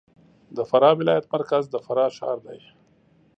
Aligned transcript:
د 0.55 0.57
فراه 0.69 0.95
ولایت 0.99 1.25
مرکز 1.35 1.63
د 1.69 1.75
فراه 1.85 2.11
ښار 2.17 2.37
دی 2.45 2.59